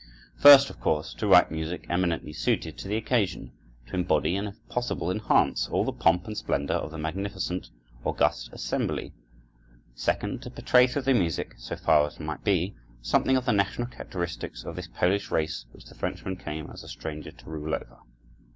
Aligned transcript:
First, 0.35 0.71
of 0.71 0.79
course, 0.79 1.13
to 1.13 1.27
write 1.27 1.51
music 1.51 1.85
eminently 1.87 2.33
suited 2.33 2.75
to 2.79 2.87
the 2.87 2.97
occasion, 2.97 3.51
to 3.85 3.93
embody, 3.93 4.35
and, 4.35 4.47
if 4.47 4.67
possible, 4.67 5.11
enhance 5.11 5.67
all 5.69 5.83
the 5.85 5.91
pomp 5.93 6.25
and 6.25 6.35
splendor 6.35 6.73
of 6.73 6.89
the 6.89 6.97
magnificent, 6.97 7.69
august 8.03 8.49
assembly; 8.51 9.13
second, 9.93 10.41
to 10.41 10.49
portray 10.49 10.87
through 10.87 11.03
the 11.03 11.13
music, 11.13 11.53
so 11.59 11.75
far 11.75 12.07
as 12.07 12.19
might 12.19 12.43
be, 12.43 12.73
something 13.03 13.37
of 13.37 13.45
the 13.45 13.53
national 13.53 13.89
characteristics 13.89 14.63
of 14.63 14.75
this 14.75 14.87
Polish 14.87 15.29
race 15.29 15.67
which 15.71 15.85
the 15.85 15.93
Frenchman 15.93 16.35
came 16.35 16.71
as 16.71 16.81
a 16.83 16.87
stranger 16.87 17.29
to 17.29 17.49
rule 17.51 17.75
over. 17.75 17.99